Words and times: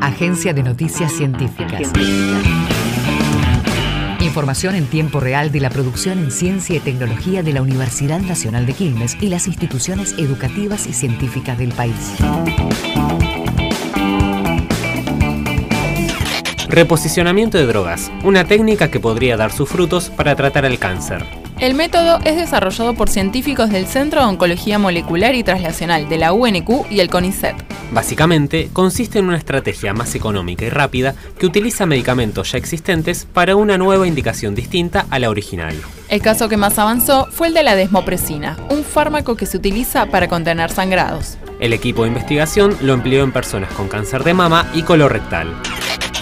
Agencia 0.00 0.52
de 0.52 0.62
Noticias 0.62 1.12
Científicas. 1.12 1.90
Información 4.20 4.74
en 4.76 4.86
tiempo 4.86 5.20
real 5.20 5.50
de 5.50 5.60
la 5.60 5.70
producción 5.70 6.18
en 6.18 6.30
ciencia 6.30 6.76
y 6.76 6.80
tecnología 6.80 7.42
de 7.42 7.52
la 7.52 7.62
Universidad 7.62 8.20
Nacional 8.20 8.66
de 8.66 8.74
Quilmes 8.74 9.16
y 9.20 9.28
las 9.28 9.48
instituciones 9.48 10.14
educativas 10.18 10.86
y 10.86 10.92
científicas 10.92 11.58
del 11.58 11.72
país. 11.72 12.14
Reposicionamiento 16.68 17.58
de 17.58 17.66
drogas, 17.66 18.12
una 18.22 18.44
técnica 18.44 18.90
que 18.90 19.00
podría 19.00 19.36
dar 19.36 19.50
sus 19.50 19.68
frutos 19.68 20.10
para 20.10 20.36
tratar 20.36 20.64
el 20.64 20.78
cáncer. 20.78 21.37
El 21.60 21.74
método 21.74 22.20
es 22.24 22.36
desarrollado 22.36 22.94
por 22.94 23.08
científicos 23.08 23.70
del 23.70 23.86
Centro 23.86 24.20
de 24.20 24.28
Oncología 24.28 24.78
Molecular 24.78 25.34
y 25.34 25.42
Translacional 25.42 26.08
de 26.08 26.16
la 26.16 26.32
UNQ 26.32 26.86
y 26.88 27.00
el 27.00 27.10
CONICET. 27.10 27.56
Básicamente, 27.90 28.70
consiste 28.72 29.18
en 29.18 29.24
una 29.24 29.38
estrategia 29.38 29.92
más 29.92 30.14
económica 30.14 30.64
y 30.64 30.68
rápida 30.68 31.16
que 31.36 31.46
utiliza 31.46 31.84
medicamentos 31.84 32.52
ya 32.52 32.58
existentes 32.58 33.26
para 33.32 33.56
una 33.56 33.76
nueva 33.76 34.06
indicación 34.06 34.54
distinta 34.54 35.06
a 35.10 35.18
la 35.18 35.30
original. 35.30 35.74
El 36.08 36.22
caso 36.22 36.48
que 36.48 36.56
más 36.56 36.78
avanzó 36.78 37.26
fue 37.32 37.48
el 37.48 37.54
de 37.54 37.64
la 37.64 37.74
desmopresina, 37.74 38.56
un 38.70 38.84
fármaco 38.84 39.34
que 39.34 39.46
se 39.46 39.56
utiliza 39.56 40.06
para 40.06 40.28
contener 40.28 40.70
sangrados. 40.70 41.38
El 41.58 41.72
equipo 41.72 42.02
de 42.02 42.08
investigación 42.08 42.76
lo 42.82 42.92
empleó 42.92 43.24
en 43.24 43.32
personas 43.32 43.72
con 43.72 43.88
cáncer 43.88 44.22
de 44.22 44.32
mama 44.32 44.70
y 44.74 44.82
colorectal. 44.82 45.52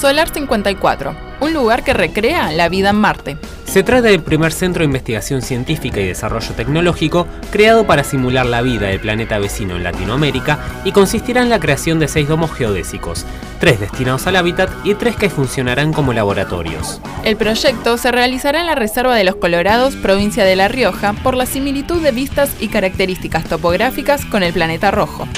Solar 0.00 0.28
54, 0.28 1.14
un 1.40 1.52
lugar 1.52 1.84
que 1.84 1.92
recrea 1.92 2.50
la 2.50 2.68
vida 2.68 2.90
en 2.90 2.96
Marte. 2.96 3.36
Se 3.70 3.84
trata 3.84 4.08
del 4.08 4.24
primer 4.24 4.50
centro 4.52 4.80
de 4.80 4.86
investigación 4.86 5.42
científica 5.42 6.00
y 6.00 6.06
desarrollo 6.08 6.54
tecnológico 6.54 7.28
creado 7.52 7.86
para 7.86 8.02
simular 8.02 8.44
la 8.46 8.62
vida 8.62 8.88
del 8.88 8.98
planeta 8.98 9.38
vecino 9.38 9.76
en 9.76 9.84
Latinoamérica 9.84 10.58
y 10.84 10.90
consistirá 10.90 11.40
en 11.40 11.50
la 11.50 11.60
creación 11.60 12.00
de 12.00 12.08
seis 12.08 12.26
domos 12.26 12.50
geodésicos, 12.50 13.24
tres 13.60 13.78
destinados 13.78 14.26
al 14.26 14.34
hábitat 14.34 14.70
y 14.82 14.94
tres 14.94 15.14
que 15.14 15.30
funcionarán 15.30 15.92
como 15.92 16.12
laboratorios. 16.12 17.00
El 17.22 17.36
proyecto 17.36 17.96
se 17.96 18.10
realizará 18.10 18.60
en 18.60 18.66
la 18.66 18.74
Reserva 18.74 19.14
de 19.14 19.22
los 19.22 19.36
Colorados, 19.36 19.94
provincia 19.94 20.44
de 20.44 20.56
La 20.56 20.66
Rioja, 20.66 21.12
por 21.22 21.36
la 21.36 21.46
similitud 21.46 22.02
de 22.02 22.10
vistas 22.10 22.50
y 22.58 22.66
características 22.66 23.44
topográficas 23.44 24.24
con 24.24 24.42
el 24.42 24.52
planeta 24.52 24.90
rojo. 24.90 25.28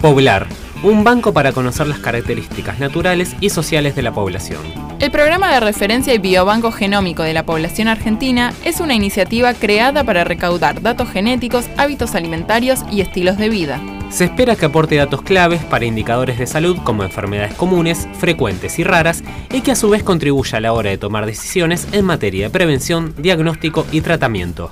Poblar, 0.00 0.46
un 0.82 1.04
banco 1.04 1.32
para 1.32 1.52
conocer 1.52 1.86
las 1.86 1.98
características 1.98 2.78
naturales 2.78 3.34
y 3.40 3.50
sociales 3.50 3.94
de 3.94 4.02
la 4.02 4.12
población. 4.12 4.60
El 4.98 5.10
programa 5.10 5.52
de 5.52 5.60
referencia 5.60 6.14
y 6.14 6.18
biobanco 6.18 6.72
genómico 6.72 7.22
de 7.22 7.34
la 7.34 7.44
población 7.44 7.88
argentina 7.88 8.54
es 8.64 8.80
una 8.80 8.94
iniciativa 8.94 9.52
creada 9.52 10.04
para 10.04 10.24
recaudar 10.24 10.80
datos 10.80 11.10
genéticos, 11.10 11.66
hábitos 11.76 12.14
alimentarios 12.14 12.80
y 12.90 13.02
estilos 13.02 13.36
de 13.36 13.48
vida. 13.50 13.80
Se 14.08 14.24
espera 14.24 14.56
que 14.56 14.66
aporte 14.66 14.96
datos 14.96 15.22
claves 15.22 15.62
para 15.64 15.84
indicadores 15.84 16.38
de 16.38 16.46
salud 16.46 16.78
como 16.84 17.02
enfermedades 17.02 17.54
comunes, 17.54 18.08
frecuentes 18.18 18.78
y 18.78 18.84
raras, 18.84 19.22
y 19.52 19.60
que 19.60 19.72
a 19.72 19.76
su 19.76 19.90
vez 19.90 20.02
contribuya 20.02 20.58
a 20.58 20.60
la 20.60 20.72
hora 20.72 20.90
de 20.90 20.98
tomar 20.98 21.26
decisiones 21.26 21.88
en 21.92 22.04
materia 22.04 22.46
de 22.46 22.50
prevención, 22.50 23.14
diagnóstico 23.18 23.86
y 23.92 24.00
tratamiento. 24.00 24.70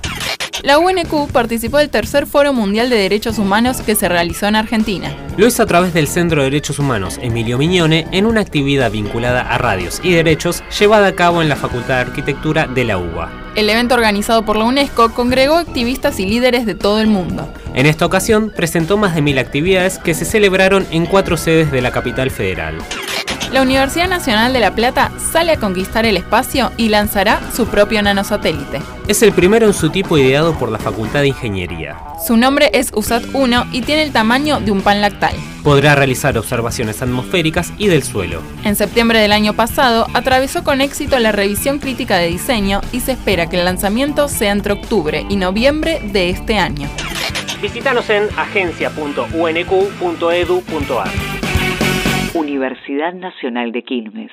La 0.65 0.79
UNQ 0.79 1.31
participó 1.31 1.77
del 1.77 1.91
tercer 1.91 2.25
Foro 2.25 2.51
Mundial 2.51 2.89
de 2.89 2.95
Derechos 2.95 3.37
Humanos 3.37 3.81
que 3.81 3.93
se 3.93 4.09
realizó 4.09 4.47
en 4.47 4.55
Argentina. 4.55 5.15
Lo 5.37 5.45
hizo 5.45 5.61
a 5.61 5.67
través 5.67 5.93
del 5.93 6.07
Centro 6.07 6.41
de 6.41 6.45
Derechos 6.45 6.79
Humanos 6.79 7.19
Emilio 7.21 7.59
Miñone 7.59 8.07
en 8.11 8.25
una 8.25 8.41
actividad 8.41 8.89
vinculada 8.89 9.41
a 9.41 9.59
radios 9.59 10.01
y 10.03 10.13
derechos 10.13 10.63
llevada 10.79 11.05
a 11.05 11.15
cabo 11.15 11.43
en 11.43 11.49
la 11.49 11.55
Facultad 11.55 11.97
de 11.97 12.09
Arquitectura 12.09 12.65
de 12.65 12.83
la 12.83 12.97
UBA. 12.97 13.29
El 13.53 13.69
evento 13.69 13.93
organizado 13.93 14.43
por 14.43 14.57
la 14.57 14.65
UNESCO 14.65 15.13
congregó 15.13 15.57
activistas 15.57 16.19
y 16.19 16.25
líderes 16.25 16.65
de 16.65 16.73
todo 16.73 16.99
el 16.99 17.09
mundo. 17.09 17.47
En 17.75 17.85
esta 17.85 18.07
ocasión 18.07 18.51
presentó 18.55 18.97
más 18.97 19.13
de 19.13 19.21
mil 19.21 19.37
actividades 19.37 19.99
que 19.99 20.15
se 20.15 20.25
celebraron 20.25 20.87
en 20.89 21.05
cuatro 21.05 21.37
sedes 21.37 21.71
de 21.71 21.83
la 21.83 21.91
capital 21.91 22.31
federal. 22.31 22.79
La 23.55 23.61
Universidad 23.61 24.09
Nacional 24.09 24.51
de 24.51 24.59
La 24.59 24.75
Plata 24.75 25.13
sale 25.31 25.53
a 25.53 25.57
conquistar 25.57 26.05
el 26.05 26.17
espacio 26.17 26.73
y 26.75 26.89
lanzará 26.89 27.39
su 27.55 27.67
propio 27.67 28.01
nanosatélite. 28.01 28.81
Es 29.07 29.23
el 29.23 29.31
primero 29.31 29.65
en 29.65 29.73
su 29.73 29.89
tipo 29.89 30.17
ideado 30.17 30.59
por 30.59 30.69
la 30.69 30.77
Facultad 30.77 31.21
de 31.21 31.29
Ingeniería. 31.29 31.97
Su 32.27 32.35
nombre 32.35 32.69
es 32.73 32.91
USAT-1 32.91 33.67
y 33.71 33.83
tiene 33.83 34.03
el 34.03 34.11
tamaño 34.11 34.59
de 34.59 34.71
un 34.71 34.81
pan 34.81 34.99
lactal. 34.99 35.33
Podrá 35.63 35.95
realizar 35.95 36.37
observaciones 36.37 37.01
atmosféricas 37.01 37.71
y 37.77 37.87
del 37.87 38.03
suelo. 38.03 38.41
En 38.65 38.75
septiembre 38.75 39.19
del 39.19 39.31
año 39.31 39.53
pasado 39.53 40.05
atravesó 40.13 40.65
con 40.65 40.81
éxito 40.81 41.17
la 41.17 41.31
revisión 41.31 41.79
crítica 41.79 42.17
de 42.17 42.27
diseño 42.27 42.81
y 42.91 42.99
se 42.99 43.13
espera 43.13 43.47
que 43.47 43.57
el 43.57 43.63
lanzamiento 43.63 44.27
sea 44.27 44.51
entre 44.51 44.73
octubre 44.73 45.25
y 45.29 45.37
noviembre 45.37 46.01
de 46.11 46.29
este 46.29 46.57
año. 46.57 46.89
Visítanos 47.61 48.09
en 48.09 48.27
agencia.unq.edu.ar. 48.37 51.34
Universidad 52.35 53.13
Nacional 53.13 53.71
de 53.71 53.81
Quilmes. 53.83 54.31